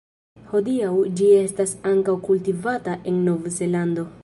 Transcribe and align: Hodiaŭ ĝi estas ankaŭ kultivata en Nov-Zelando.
Hodiaŭ 0.53 0.93
ĝi 1.19 1.27
estas 1.41 1.75
ankaŭ 1.91 2.17
kultivata 2.25 2.99
en 3.13 3.23
Nov-Zelando. 3.29 4.11